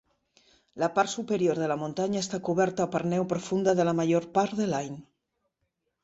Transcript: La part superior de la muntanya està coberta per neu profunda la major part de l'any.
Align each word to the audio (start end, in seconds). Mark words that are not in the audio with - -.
La 0.83 0.87
part 0.93 1.09
superior 1.15 1.59
de 1.63 1.67
la 1.71 1.75
muntanya 1.81 2.23
està 2.25 2.39
coberta 2.47 2.87
per 2.95 3.01
neu 3.11 3.27
profunda 3.33 3.75
la 3.85 3.93
major 3.99 4.25
part 4.39 4.57
de 4.61 4.67
l'any. 4.71 4.97